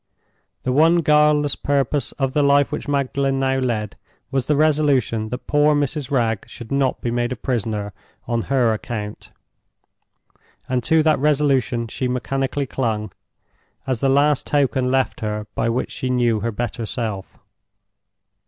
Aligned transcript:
The 0.63 0.71
one 0.71 1.01
guileless 1.01 1.55
purpose 1.55 2.11
of 2.13 2.33
the 2.33 2.41
life 2.41 2.71
which 2.71 2.87
Magdalen 2.87 3.39
now 3.39 3.59
led 3.59 3.97
was 4.31 4.47
the 4.47 4.55
resolution 4.55 5.29
that 5.29 5.45
poor 5.45 5.75
Mrs. 5.75 6.09
Wragge 6.09 6.49
should 6.49 6.71
not 6.71 7.01
be 7.01 7.11
made 7.11 7.31
a 7.31 7.35
prisoner 7.35 7.93
on 8.27 8.41
her 8.49 8.73
account; 8.73 9.29
and 10.67 10.83
to 10.85 11.03
that 11.03 11.19
resolution 11.19 11.87
she 11.87 12.07
mechanically 12.07 12.65
clung, 12.65 13.11
as 13.85 13.99
the 13.99 14.09
last 14.09 14.47
token 14.47 14.89
left 14.89 15.19
her 15.19 15.45
by 15.53 15.69
which 15.69 15.91
she 15.91 16.09
knew 16.09 16.39
her 16.39 16.51
better 16.51 16.87
self. 16.87 17.37